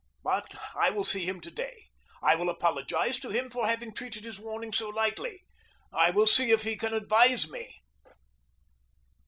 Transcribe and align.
But 0.23 0.55
I 0.75 0.89
will 0.89 1.03
see 1.03 1.25
him 1.27 1.39
to 1.41 1.51
day. 1.51 1.85
I 2.23 2.33
will 2.33 2.49
apologize 2.49 3.19
to 3.19 3.29
him 3.29 3.51
for 3.51 3.67
having 3.67 3.93
treated 3.93 4.23
his 4.25 4.39
warning 4.39 4.73
so 4.73 4.89
lightly. 4.89 5.43
I 5.93 6.09
will 6.09 6.25
see 6.25 6.49
if 6.49 6.63
he 6.63 6.75
can 6.75 6.95
advise 6.95 7.47
me. 7.47 7.83